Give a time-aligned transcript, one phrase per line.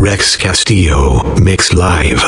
[0.00, 2.22] Rex Castillo, Mix Live.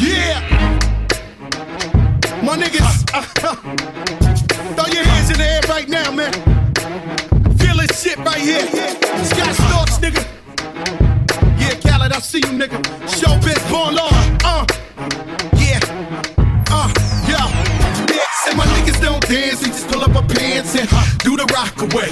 [0.00, 0.40] Yeah!
[2.42, 3.06] My niggas,
[5.30, 6.32] in the air right now, man.
[7.58, 8.66] Feel this shit right here.
[8.66, 10.24] Scott Storch, nigga.
[11.60, 12.82] Yeah, Khaled, I see you, nigga.
[13.06, 14.10] Showbiz, born law.
[14.42, 14.66] Uh,
[15.58, 15.78] yeah.
[18.46, 21.74] Say my niggas don't dance, they just pull up our pants and do the rock
[21.82, 22.06] away.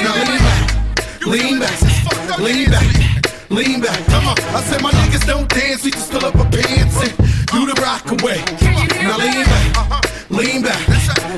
[0.00, 0.80] Now lean back,
[1.26, 4.06] lean back, lean back, lean back.
[4.06, 7.12] Come on, I said my niggas don't dance, we just pull up our pants and
[7.52, 8.40] do the rock away.
[9.04, 10.88] Now lean back, lean back,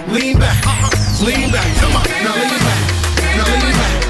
[0.09, 0.63] lean back,
[1.27, 1.67] lean back.
[1.81, 2.79] Come on, now lean back,
[3.35, 4.10] now lean back,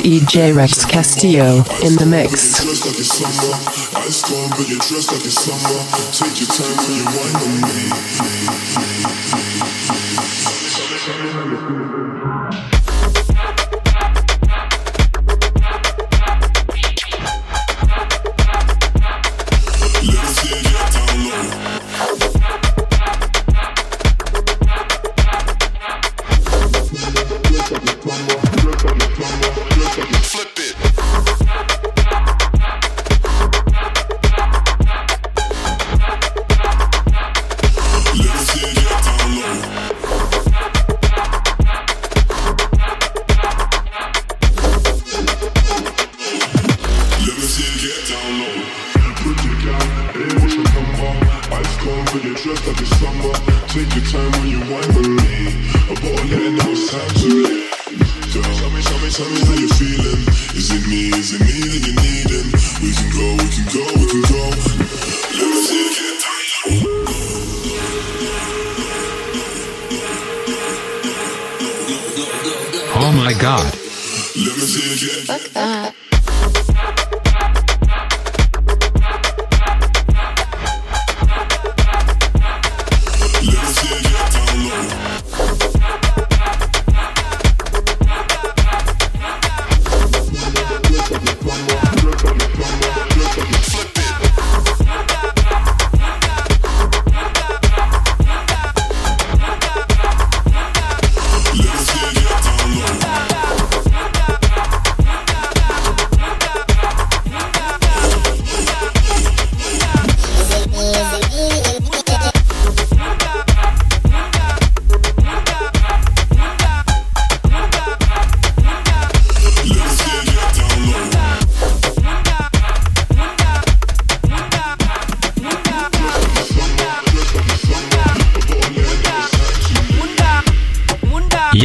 [0.00, 2.62] DJ Rex Castillo in the mix.
[2.62, 3.52] Dressed like it's summer.
[4.06, 5.82] Ice cold, but you're dressed like it's summer.
[6.12, 7.36] Take your time when you wine
[11.68, 11.81] on me.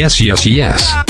[0.07, 1.06] Yes, yes, yes.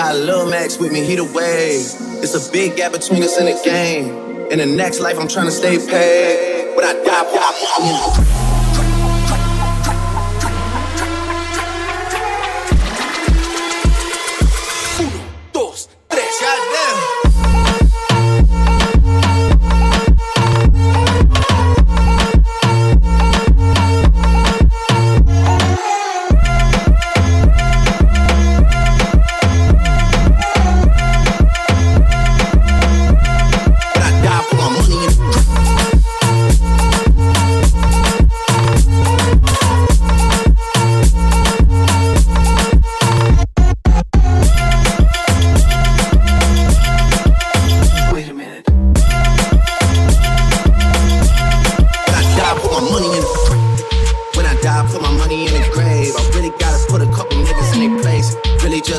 [0.00, 1.92] Got Lil Max with me, he the wave.
[2.22, 4.50] It's a big gap between us in the game.
[4.50, 6.74] In the next life, I'm trying to stay paid.
[6.74, 8.39] When I die,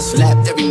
[0.01, 0.70] slapped every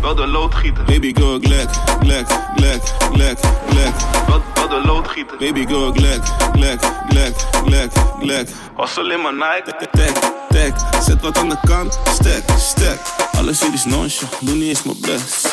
[0.00, 0.84] wel de loodgieter.
[0.84, 1.68] Baby go glek,
[2.00, 2.26] glek,
[2.56, 3.38] glek, glek,
[3.70, 3.94] glek.
[4.26, 5.36] Wel, wat de loodgieter.
[5.38, 8.48] Baby go glek, glek, glek, glek, glek.
[8.76, 9.88] Was alleen maar Nike.
[9.90, 10.12] Tek,
[10.48, 11.98] tek, zet wat aan de kant.
[12.12, 12.98] Stek, stek.
[13.38, 15.48] Alles hier is nonsje, doe niet eens mijn best.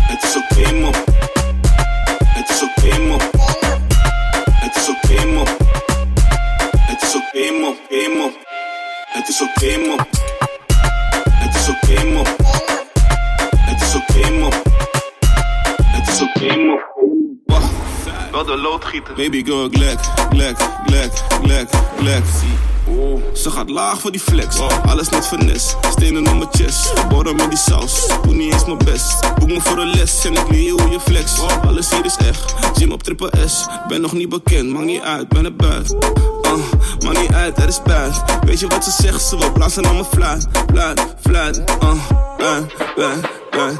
[0.00, 1.02] Het is oké, okay.
[2.24, 3.28] Het is oké, okay.
[4.52, 5.54] Het is oké, okay.
[6.86, 8.36] Het is oké, mop.
[9.08, 10.07] Het is oké, mop.
[18.68, 19.14] Loodgieter.
[19.14, 19.98] Baby girl, glek,
[20.30, 20.56] glek,
[20.86, 22.24] glek, glek, glek.
[23.34, 24.58] Ze gaat laag voor die flex.
[24.86, 25.76] Alles net finesse.
[25.90, 26.92] Stenen op mijn chest.
[26.94, 28.06] Geboren met die saus.
[28.22, 29.34] Doe niet eens mijn best.
[29.38, 30.24] Boek me voor een les.
[30.24, 31.40] En ik leer hoe je flex.
[31.66, 32.54] Alles hier is echt.
[32.74, 33.66] Gym op triple S.
[33.88, 34.72] Ben nog niet bekend.
[34.72, 35.28] Maakt niet uit.
[35.28, 35.98] Ben er buiten.
[36.42, 36.52] Uh,
[37.04, 37.58] maakt niet uit.
[37.58, 38.22] Er is buiten.
[38.46, 39.22] Weet je wat ze zegt?
[39.22, 40.46] Ze wil blazen aan mijn fluit.
[40.70, 41.62] Fluit, fluit.
[41.82, 41.92] Uh,
[42.38, 42.56] uh,
[42.96, 43.12] uh,
[43.54, 43.78] uh.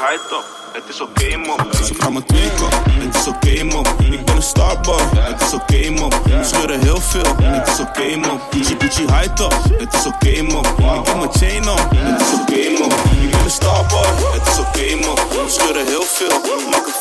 [0.00, 0.65] High top.
[0.76, 1.68] Het is oké, okay, mop.
[1.84, 2.68] Ze gaan me tweaken.
[2.90, 3.88] Het is oké, okay, mop.
[4.10, 5.00] Ik ben een starboy.
[5.14, 6.14] Het is oké, okay, mop.
[6.24, 7.36] We scheuren heel veel.
[7.42, 8.40] Het is oké, okay, mop.
[8.50, 9.54] Gucci, Gucci high top.
[9.78, 10.66] Het is oké, okay, mop.
[10.66, 11.90] Ik heb mijn chain op.
[11.94, 12.92] Het is oké, okay, mop.
[13.22, 14.06] Ik ben een starboy.
[14.36, 15.20] Het is oké, okay, mop.
[15.30, 16.40] We scheuren heel veel.
[16.70, 16.95] Het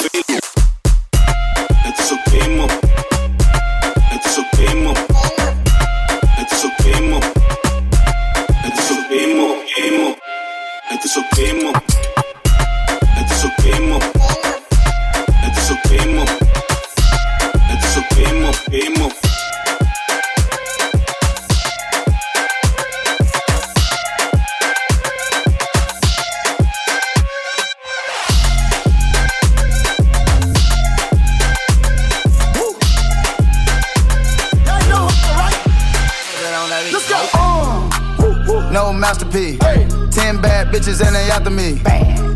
[39.36, 40.16] masterpiece.
[40.16, 41.76] Ten bad bitches and they after me.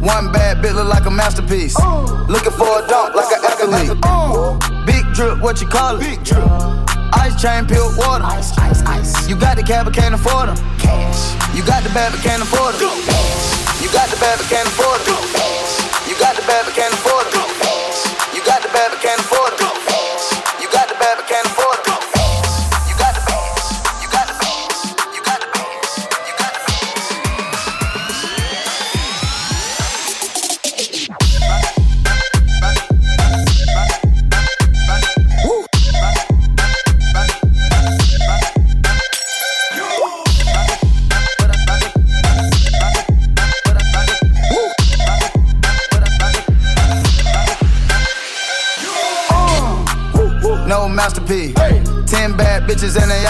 [0.06, 1.77] One bad bitch look like a masterpiece.
[2.27, 4.86] Looking for a dunk like an athlete.
[4.86, 6.01] Big drip, what you call it?
[6.01, 6.44] Big drip.
[7.13, 8.25] Ice chain, pure water.
[8.25, 9.29] Ice, ice, ice.
[9.29, 10.58] You got the cab, but can't afford them.
[10.77, 11.56] Cash.
[11.56, 12.91] You got the bad, but can't afford them.
[13.82, 15.18] You got the bad, but can't afford them.
[16.08, 16.99] You got the bad, but can't afford them.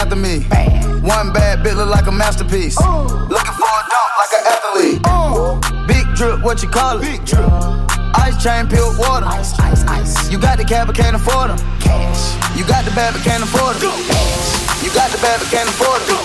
[0.10, 0.42] After me.
[1.06, 2.78] One bad bitch look like a masterpiece.
[2.80, 5.01] Looking for a dunk like an athlete.
[5.88, 7.01] Big drip, what you call it?
[7.01, 7.46] Big drip.
[8.18, 9.25] Ice chain, pure water.
[9.25, 10.32] Ice, ice, ice.
[10.32, 11.60] You got the cab, but can't afford them.
[11.80, 12.58] Cash.
[12.58, 13.94] You got the bad, but can't afford them.
[14.82, 16.18] You got the bad, but can't afford them.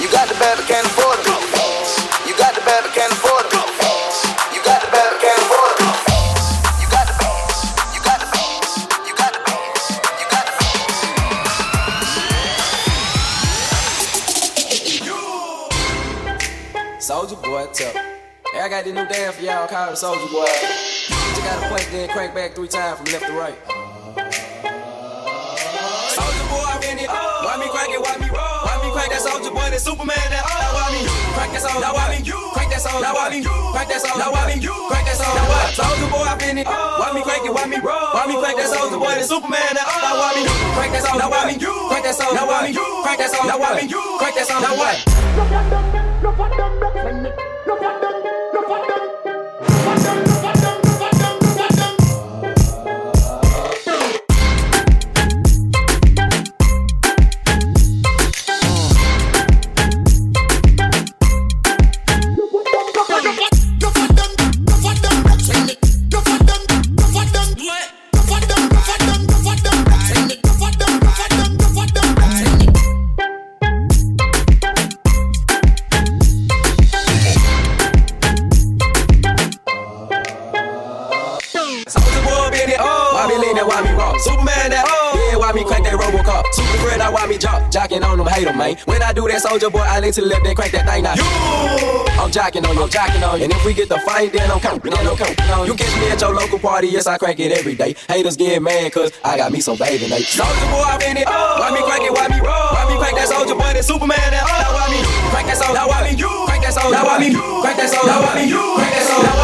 [0.00, 0.86] You got the bad, but can't
[18.80, 20.48] got this new dance for y'all called Soldier Boy.
[21.36, 23.56] You gotta point then crank back three times from left to right.
[26.16, 27.10] Soldier boy, I'm in it.
[27.12, 28.00] Why me crank it?
[28.00, 28.60] Why me roll?
[28.64, 29.68] Why me crank that soldier boy?
[29.68, 30.16] That Superman?
[30.32, 31.04] That now why me
[31.36, 31.84] crank that soldier?
[31.84, 33.04] Now why me crank that soldier?
[33.04, 34.16] Now why me crank that soldier?
[34.16, 35.36] Now why me crank that soldier?
[35.36, 35.68] Now what?
[35.76, 36.66] Soldier boy, I'm in it.
[36.66, 37.52] Why me crank it?
[37.52, 38.16] Why me roll?
[38.16, 39.12] Why me crank that soldier boy?
[39.12, 39.76] That Superman?
[39.76, 41.20] That now why me crank that soldier?
[41.20, 42.32] Now why me crank that soldier?
[42.32, 43.44] Now why me crank that soldier?
[43.44, 44.64] Now why me crank that soldier?
[44.64, 44.96] Now what?
[88.70, 89.00] On them, hate 'em, man.
[89.00, 91.02] When I do that, soldier boy, I lean to the left, then crank that thing
[91.02, 91.14] now.
[92.20, 93.44] I'm jocking on you, I'm jocking on you.
[93.44, 95.72] And if we get the fight, then I'm counting, then I'm counting on you.
[95.72, 97.94] You catch me at your local party, yes, I crank it every day.
[98.08, 100.26] Haters get mad, cause I got me some baby Nate.
[100.26, 101.26] Soldier boy, I'm in it.
[101.26, 102.12] Why me crank it?
[102.12, 102.70] Why me roll?
[102.74, 104.44] Why me crank that soldier boy, that Superman that?
[104.44, 105.00] Now why me
[105.30, 105.74] crank that soldier?
[105.74, 106.92] Now why me crank that soldier?
[106.92, 108.06] Now why me crank that soldier?
[108.06, 109.39] Now why me crank that soldier?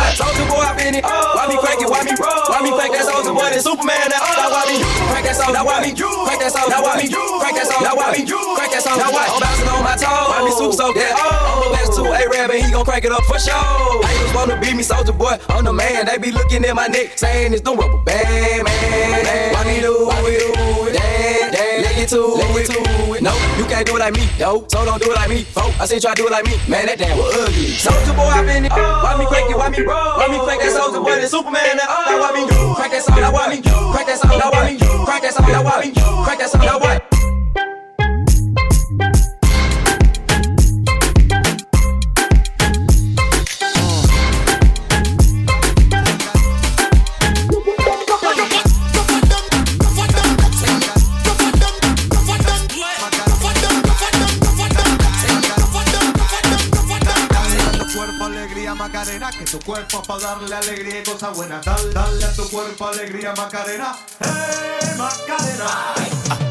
[0.86, 1.04] Now in it.
[1.04, 1.90] Why me crank it?
[1.90, 2.14] Why me?
[2.14, 4.22] Why me crank that soldier boy, that Superman that?
[4.22, 4.78] Now why me
[5.10, 5.58] crank that soldier?
[5.58, 6.70] Now why me crank that soldier?
[6.70, 7.86] Now why me crank that soldier?
[7.86, 9.02] Now why me crank that soldier?
[9.02, 9.26] Now what?
[9.26, 10.30] I'm bouncing on my toes.
[10.30, 11.12] Why me super so that?
[11.18, 13.58] I'm a best to A-Rab and he gon' crank it up for sure.
[14.06, 15.34] Haters wanna beat me, soldier boy.
[15.50, 16.06] I'm the man.
[16.06, 19.54] They be looking at my neck, saying it's the rubber band, man.
[19.54, 20.06] Why me do?
[20.06, 20.54] Why we do
[20.94, 21.15] damn.
[21.96, 22.68] Let get to it.
[22.68, 23.22] Get to it.
[23.22, 24.68] No, you can't do it like me, yo.
[24.68, 25.72] So don't do it like me, folk.
[25.80, 26.84] I say try to do it like me, man.
[26.84, 27.72] That damn was ugly.
[27.72, 28.72] Soldier boy, I been it.
[28.72, 29.56] Why me crank it?
[29.56, 30.20] Why me roll?
[30.20, 31.16] Why me crank that soldier boy?
[31.16, 31.64] The Superman.
[31.64, 32.44] That, now why me
[32.76, 33.16] crank that song?
[33.16, 34.36] Now why me crank that song?
[34.36, 35.48] Now why me crank that song?
[35.48, 36.60] Now why me crank that song?
[36.60, 37.15] Now what?
[59.76, 61.64] Cuerpo para darle alegría y cosas buenas.
[61.64, 65.68] Dale, dale a tu cuerpo alegría Macarena, hey Macarena.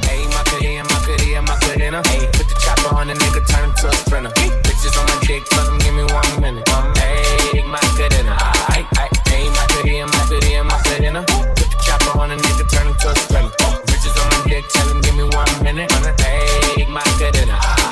[0.03, 2.01] Hey, Macarena, Macarena, Macarena.
[2.05, 4.29] Hey, put the chopper on the nigga, turn him to a sprinter.
[4.29, 6.69] Bitches on my dick, tell them give me one minute.
[6.97, 8.37] Hey, Macarena.
[8.69, 8.85] Ay,
[9.25, 11.23] hey, Macarena, Macarena, Macarena.
[11.25, 13.49] Put the chopper on the nigga, turn him to a sprinter.
[13.89, 15.91] Bitches on my dick, tell them give me one minute.
[16.21, 17.84] Hey, Macarena.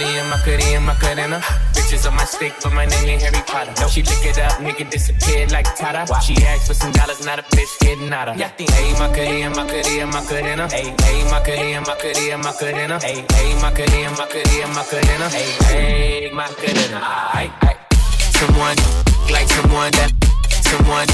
[0.00, 1.38] Hey, hey, hey, Macarena, Macarena, Macarena.
[1.76, 3.74] Bitches on my stick, but my name ain't Harry Potter.
[3.82, 6.08] No, she pick it up, nigga disappear like Tata.
[6.24, 8.36] She asked for some dollars, not a bitch getting out of.
[8.36, 10.68] Hey, Macarena, Macarena, Macarena.
[10.72, 12.98] Hey, hey, Macarena, Macarena, Macarena.
[12.98, 15.28] Hey, hey, Macarena, Macarena, Macarena.
[15.28, 17.00] Hey, hey, Macarena.
[17.36, 17.76] Ay, ay.
[18.40, 18.76] Someone,
[19.28, 20.16] like someone that,
[20.64, 21.08] someone,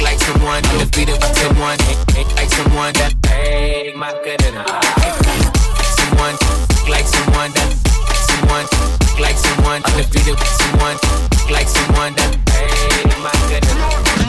[0.00, 1.76] like someone undefeated by someone,
[2.16, 3.92] like someone that, hey.
[4.00, 4.32] Ay,
[4.96, 5.52] ay.
[6.00, 6.36] Someone,
[6.88, 7.89] like someone that,
[8.40, 8.66] someone,
[9.20, 9.36] like
[9.84, 10.96] Undefeated with someone,
[11.50, 14.20] like someone that paid my goodness.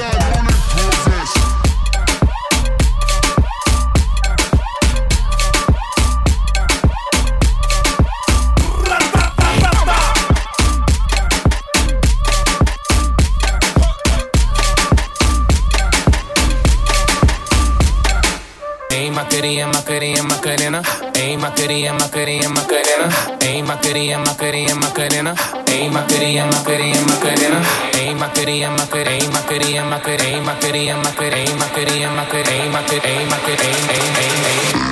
[19.41, 20.81] Ayy Macarena, Macarena, Macarena.
[21.15, 23.09] Ayy Macarena, Macarena, Macarena.
[23.41, 25.33] Ayy Macarena, Macarena, Macarena.
[25.65, 27.59] Ayy Macarena, Macarena, Macarena.
[27.95, 34.90] Ayy Macarena, Macarena, Macarena, Macarena, Macarena, Macarena, Macarena, Macarena, Macarena, Macarena, Macarena.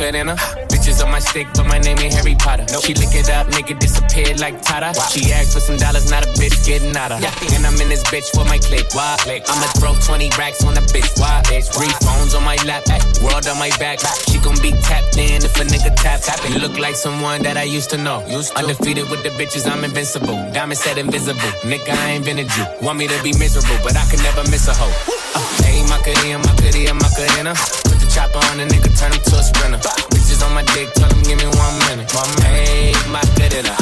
[0.00, 0.66] Macarena, Macarena.
[0.72, 2.64] Bitches on my stick, but my name ain't Harry Potter.
[2.80, 4.96] She lick it up, nigga disappeared like Tata.
[5.12, 7.20] She asked for some dollars, not a bitch getting out of.
[7.20, 8.88] And I'm in this bitch for my click.
[8.94, 9.16] Why?
[9.20, 9.44] click.
[9.46, 11.20] I'ma throw 20 racks on a bitch.
[11.20, 11.42] Why?
[11.44, 11.68] bitch.
[11.76, 12.88] Three phones on my lap,
[13.20, 14.00] world on my back.
[14.32, 16.20] She gon' be tapped in if a nigga tap.
[16.24, 16.40] tap.
[16.48, 18.24] You look like someone that I used to know.
[18.56, 20.36] Undefeated with the bitches, I'm invincible.
[20.52, 21.52] Diamond said invisible.
[21.60, 22.64] Nigga, I ain't been a Jew.
[22.80, 24.88] Want me to be miserable, but I can never miss a hoe.
[25.36, 27.52] Uh, Ayy, Macarena, Macarena, Macarena.
[27.84, 29.78] Put the chopper on the nigga, turn him to a sprinter.
[30.10, 32.10] Bitches on my dick, tell him give me one minute.
[32.14, 32.66] One minute.
[32.66, 33.74] Ayy, Macarena.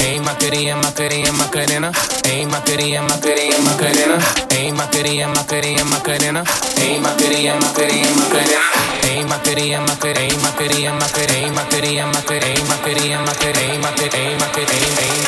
[0.00, 1.88] Ayy, Macarena, Macarena, Macarena.
[2.24, 4.16] Ayy, Macarena, Macarena, Macarena.
[4.48, 6.42] Ayy, Macarena, Macarena, Macarena.
[6.80, 8.60] Ayy, Macarena, Macarena, Macarena.
[9.04, 15.23] Ayy, Macarena, Macarena, Macarena, Macarena, Macarena, Macarena, Macarena, Macarena, Macarena, Macarena,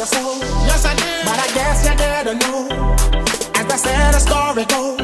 [0.00, 0.38] your soul.
[0.64, 1.24] Yes, I did.
[1.28, 2.64] But I guess you didn't know.
[3.52, 4.96] As they said, the story goes.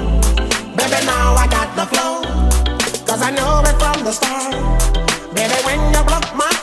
[0.72, 2.24] Baby, now I got the flow.
[3.04, 4.56] Cause I know it from the start.
[5.36, 6.55] Baby, when you broke my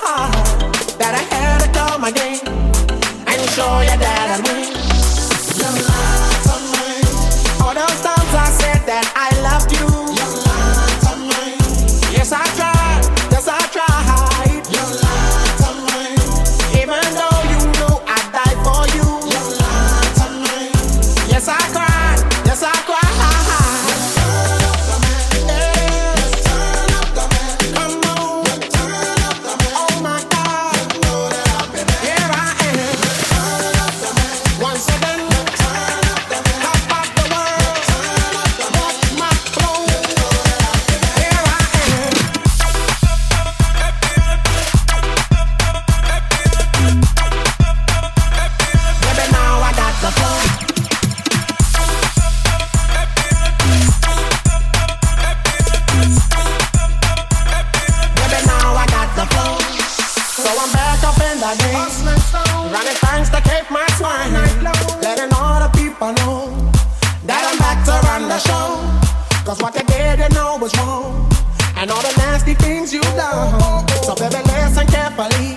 [71.84, 73.86] and all the nasty things you've done.
[74.04, 75.56] So baby, listen carefully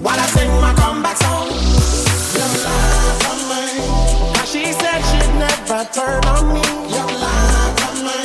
[0.00, 1.48] while I sing my comeback song.
[2.32, 3.62] Your lies to me.
[4.32, 6.64] Now she said she'd never turn on me.
[6.96, 8.20] Your lies to me.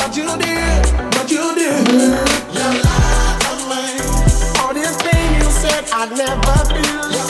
[0.00, 0.82] but you did,
[1.14, 1.86] but you did.
[2.58, 3.84] Your lies to me.
[4.60, 7.29] All this pain you said I'd never feel.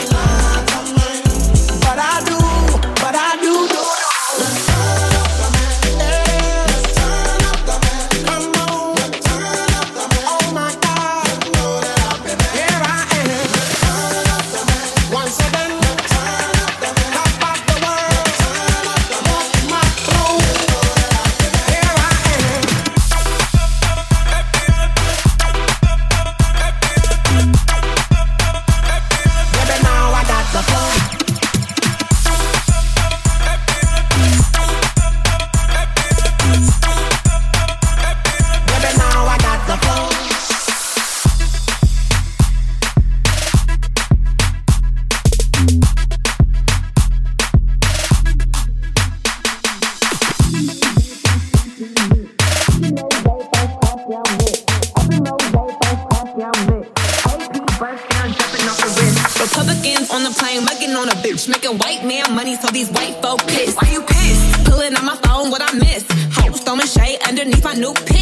[66.70, 68.19] throwing shade underneath my new pin.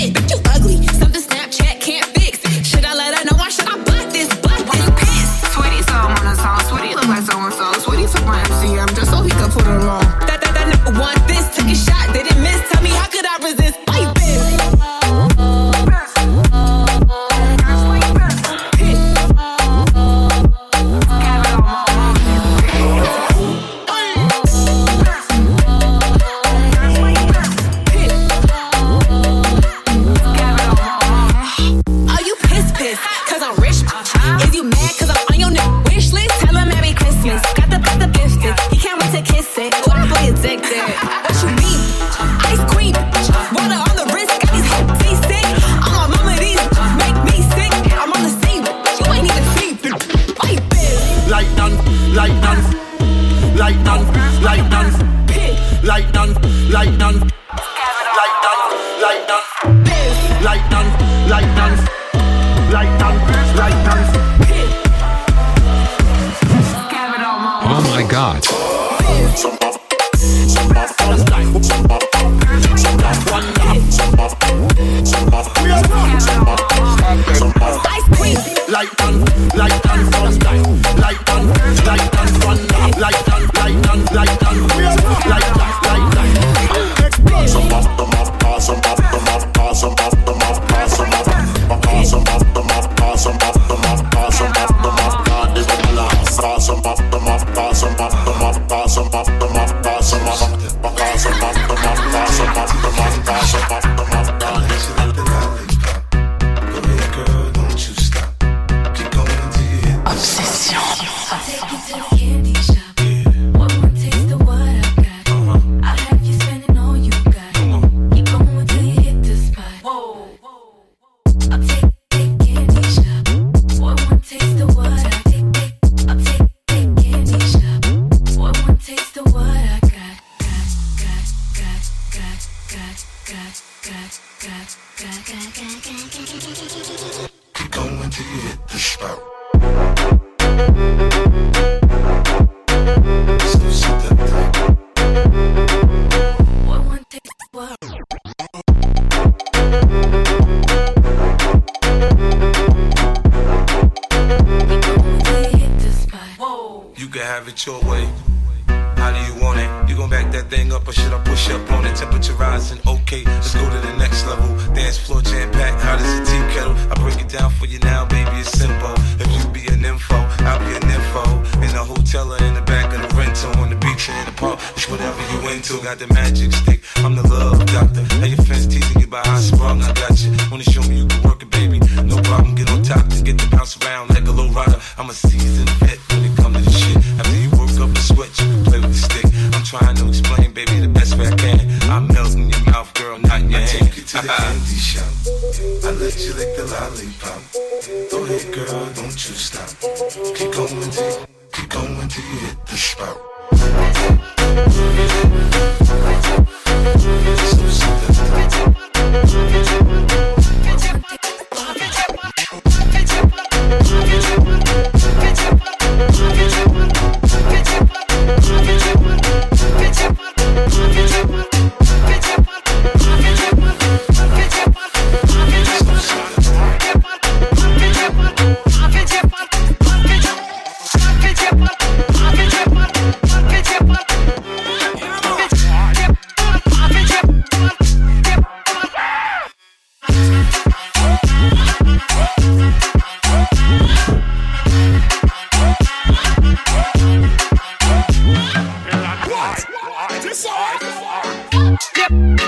[175.69, 176.78] still got the magic stick.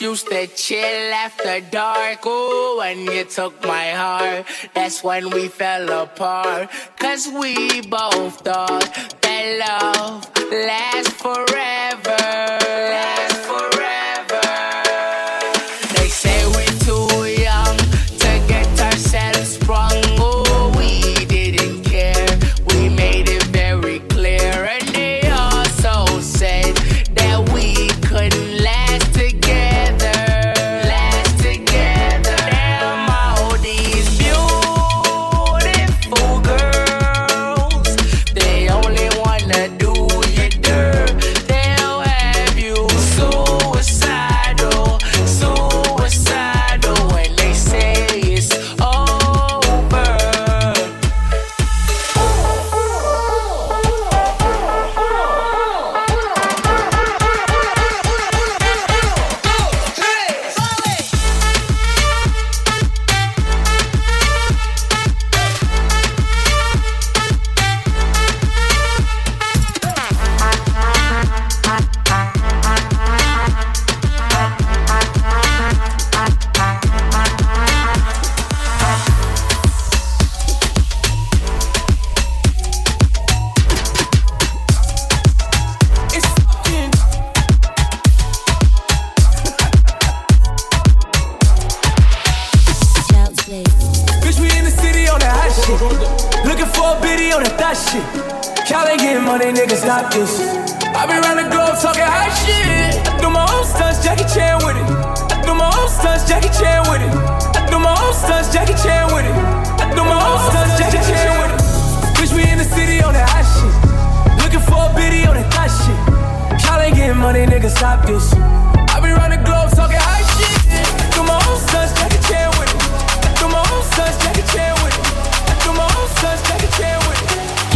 [0.02, 2.20] used to chill after dark.
[2.26, 6.70] Oh, when you took my heart, that's when we fell apart.
[6.98, 8.88] Cause we both thought
[9.22, 11.49] that love lasts forever.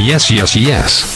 [0.04, 1.12] yes, yes, yes.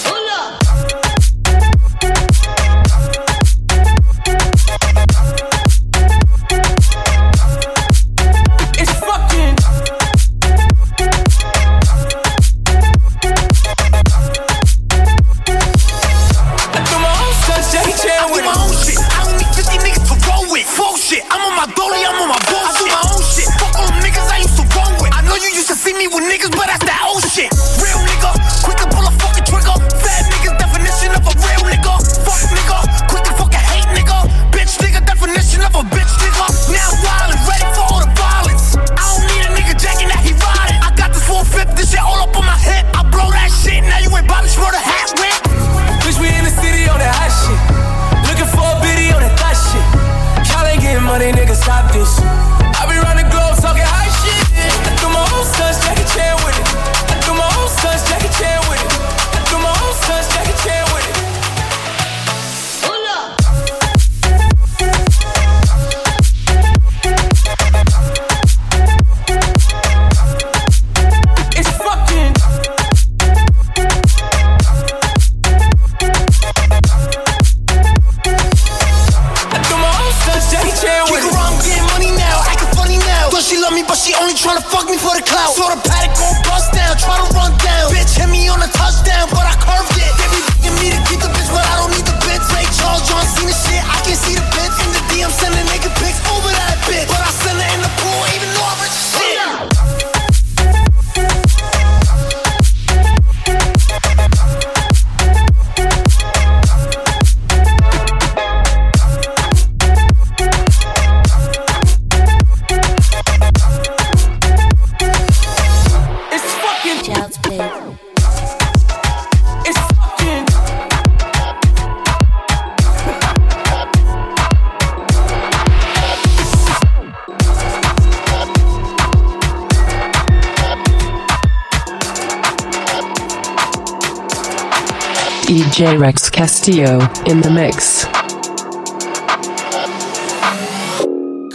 [135.77, 136.97] J-Rex Castillo
[137.27, 138.05] in the mix.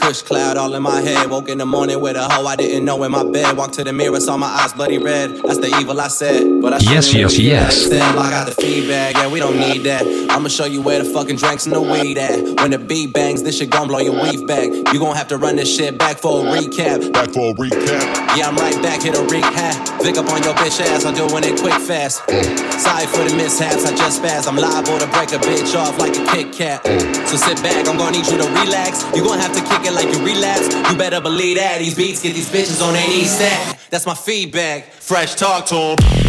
[0.00, 1.28] Kush cloud all in my head.
[1.28, 3.56] Woke in the morning with a hoe I didn't know in my bed.
[3.56, 5.40] Walked to the mirror, saw my eyes bloody red.
[5.42, 6.62] That's the evil I said.
[6.62, 7.88] But I yes, yes, yes.
[7.88, 10.04] Said, I got the feedback, yeah, we don't need that.
[10.32, 12.40] I'ma show you where the fucking drinks and the weed at.
[12.60, 14.72] When the beat bangs, this shit gon' blow your weave back.
[14.92, 17.12] You gon' have to run this shit back for a recap.
[17.12, 18.36] Back for a recap.
[18.36, 20.02] Yeah, I'm right back, hit a recap.
[20.02, 22.24] Vic up on your bitch ass, I'm doing it quick fast.
[22.80, 24.48] Sorry for the mishaps, I just spaz.
[24.48, 26.80] I'm liable to break a bitch off like a Kit Kat.
[27.28, 29.04] So sit back, I'm gonna need you to relax.
[29.14, 30.72] You gon' have to kick it like you relapse.
[30.90, 33.78] You better believe that these beats get these bitches on their knees stat.
[33.90, 34.92] That's my feedback.
[34.94, 36.21] Fresh talk to 'em.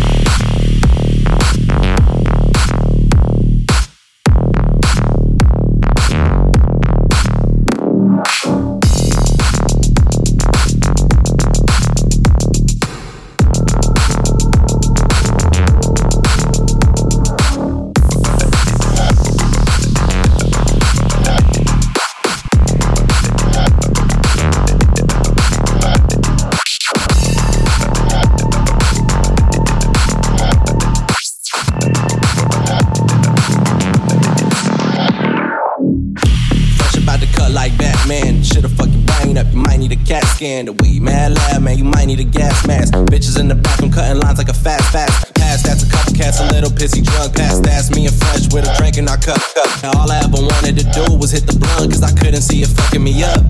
[40.44, 40.66] Scan.
[40.66, 41.78] The weed mad lab, man.
[41.78, 42.94] You might need a gas mask.
[43.12, 45.34] Bitches in the bathroom cutting lines like a fast fast.
[45.36, 47.36] Pass that to couple cats, a little pissy drunk.
[47.36, 49.40] Pass that's me and Fresh with a drink in our cup.
[49.82, 52.62] Now all I ever wanted to do was hit the blunt, cause I couldn't see
[52.62, 53.42] it fucking me up.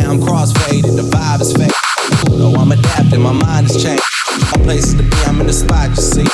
[0.00, 1.76] Now I'm crossfaded, the vibe is fake.
[2.30, 4.21] Though I'm adapting, my mind has changed.
[4.40, 6.26] My places to be, I'm in the spot, you see.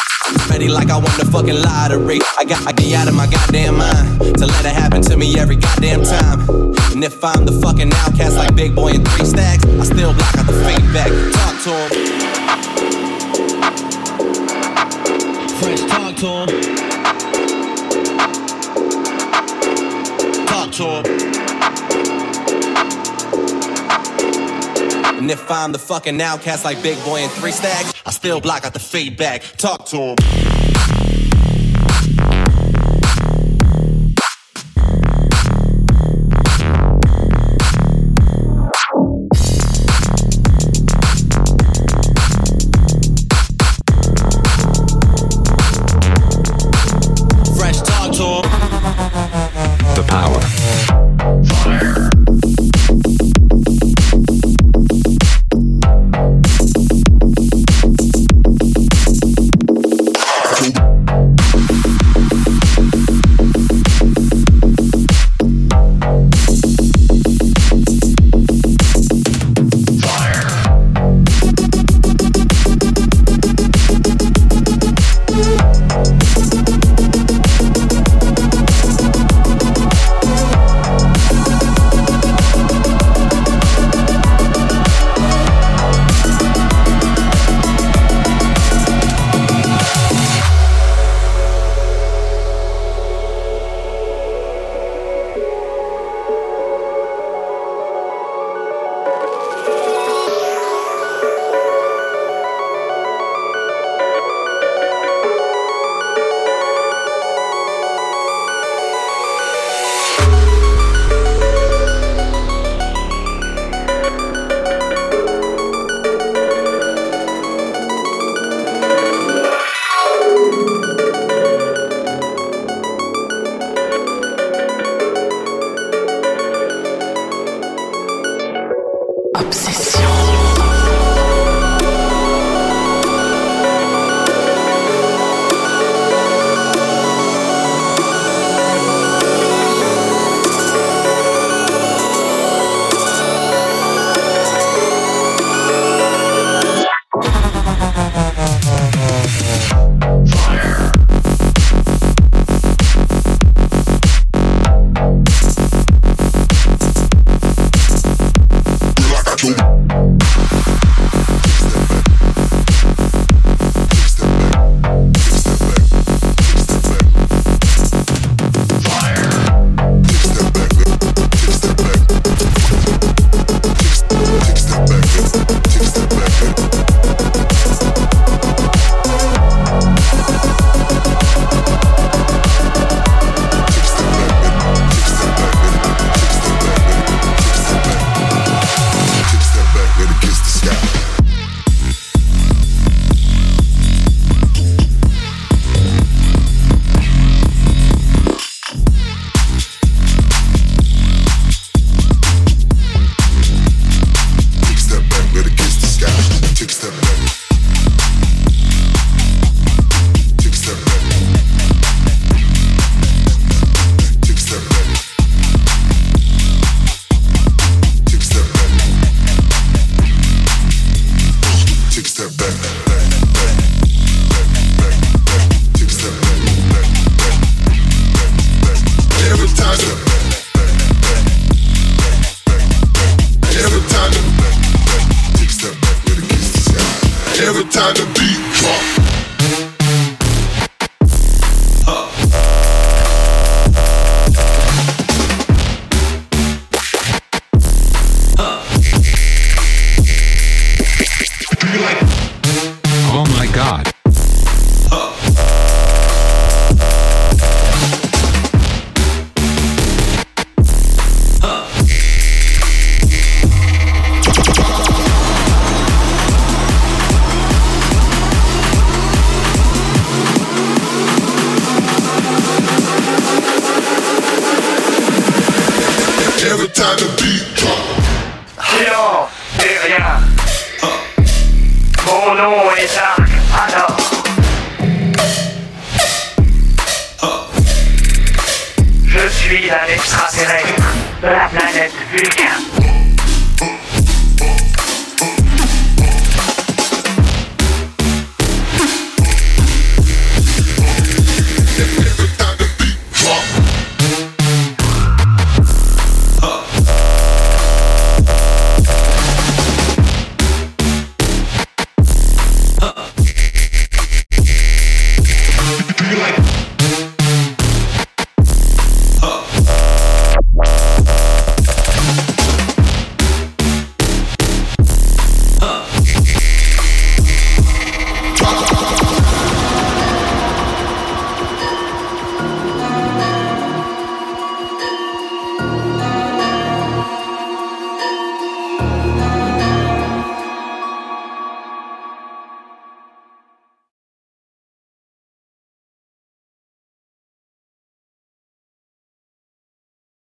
[0.50, 2.18] Ready like I won the fucking lottery.
[2.38, 5.38] I got I get out of my goddamn mind to let it happen to me
[5.38, 6.40] every goddamn time.
[6.92, 10.36] And if I'm the fucking outcast like Big Boi and Three Stacks, I still block
[10.36, 11.10] out the feedback.
[11.32, 11.90] Talk to him.
[15.58, 16.48] Fresh talk to him.
[20.46, 21.07] Talk to him.
[25.30, 28.72] If I'm the fucking outcast like Big Boi and Three Stacks, I still block out
[28.72, 29.42] the feedback.
[29.56, 30.37] Talk to him.